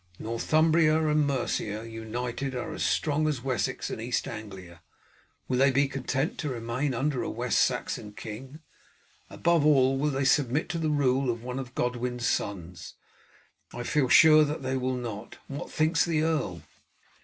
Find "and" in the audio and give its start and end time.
1.09-1.27, 3.91-4.01